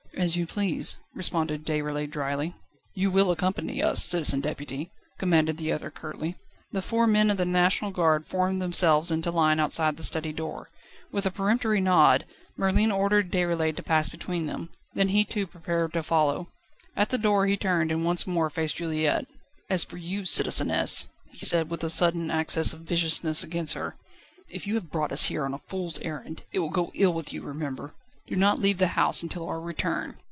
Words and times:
"As 0.17 0.35
you 0.35 0.45
please," 0.45 0.97
responded 1.15 1.65
Déroulède 1.65 2.11
drily. 2.11 2.53
"You 2.93 3.09
will 3.09 3.31
accompany 3.31 3.81
us, 3.81 4.03
Citizen 4.05 4.39
Deputy," 4.39 4.91
commanded 5.17 5.57
the 5.57 5.71
other 5.71 5.89
curtly. 5.89 6.35
The 6.71 6.83
four 6.83 7.07
men 7.07 7.31
of 7.31 7.37
the 7.37 7.45
National 7.45 7.89
Guard 7.89 8.27
formed 8.27 8.61
themselves 8.61 9.09
into 9.09 9.31
line 9.31 9.59
outside 9.59 9.97
the 9.97 10.03
study 10.03 10.31
door; 10.31 10.69
with 11.11 11.25
a 11.25 11.31
peremptory 11.31 11.81
nod, 11.81 12.25
Merlin 12.55 12.91
ordered 12.91 13.31
Déroulède 13.31 13.77
to 13.77 13.83
pass 13.83 14.09
between 14.09 14.45
them, 14.45 14.69
then 14.93 15.07
he 15.07 15.23
too 15.25 15.47
prepared 15.47 15.93
to 15.93 16.03
follow. 16.03 16.49
At 16.95 17.09
the 17.09 17.17
door 17.17 17.47
he 17.47 17.57
turned, 17.57 17.91
and 17.91 18.05
once 18.05 18.27
more 18.27 18.51
faced 18.51 18.75
Juliette. 18.75 19.25
"As 19.71 19.83
for 19.83 19.97
you, 19.97 20.25
citizeness," 20.25 21.07
he 21.31 21.43
said, 21.43 21.71
with 21.71 21.83
a 21.83 21.89
sudden 21.89 22.29
access 22.29 22.73
of 22.73 22.81
viciousness 22.81 23.43
against 23.43 23.73
her, 23.73 23.95
"if 24.49 24.67
you 24.67 24.75
have 24.75 24.91
brought 24.91 25.13
us 25.13 25.23
here 25.25 25.45
on 25.45 25.53
a 25.55 25.61
fool's 25.67 25.97
errand, 26.01 26.43
it 26.51 26.59
will 26.59 26.69
go 26.69 26.91
ill 26.93 27.13
with 27.13 27.33
you, 27.33 27.41
remember. 27.41 27.95
Do 28.27 28.35
not 28.37 28.59
leave 28.59 28.77
the 28.77 28.87
house 28.95 29.23
until 29.23 29.45
our 29.49 29.59
return. 29.59 30.17